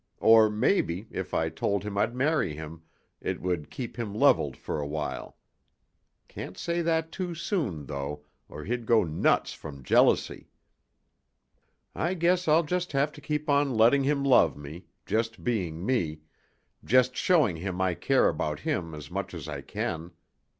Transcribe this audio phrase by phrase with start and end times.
[0.19, 2.81] Or maybe, if I told him I'd marry him
[3.21, 5.37] it would keep him leveled for a while.
[6.27, 10.49] Can't say that too soon, though, or he'd go nuts from jealousy.
[11.93, 16.21] I guess I'll just have to keep on letting him love me, just being me,
[16.83, 20.13] just showing him I care about him as much as I can.